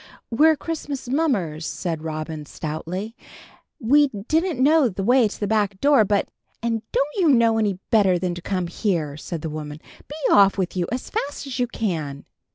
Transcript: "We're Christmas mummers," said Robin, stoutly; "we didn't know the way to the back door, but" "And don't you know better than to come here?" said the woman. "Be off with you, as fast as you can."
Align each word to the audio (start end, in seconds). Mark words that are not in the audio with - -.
"We're 0.31 0.55
Christmas 0.55 1.07
mummers," 1.07 1.63
said 1.67 2.01
Robin, 2.01 2.47
stoutly; 2.47 3.15
"we 3.79 4.07
didn't 4.07 4.59
know 4.59 4.89
the 4.89 5.03
way 5.03 5.27
to 5.27 5.39
the 5.39 5.45
back 5.45 5.79
door, 5.79 6.03
but" 6.05 6.27
"And 6.63 6.81
don't 6.91 7.15
you 7.17 7.29
know 7.29 7.61
better 7.91 8.17
than 8.17 8.33
to 8.33 8.41
come 8.41 8.65
here?" 8.65 9.15
said 9.15 9.43
the 9.43 9.47
woman. 9.51 9.79
"Be 10.07 10.15
off 10.31 10.57
with 10.57 10.75
you, 10.75 10.87
as 10.91 11.11
fast 11.11 11.45
as 11.45 11.59
you 11.59 11.67
can." 11.67 12.25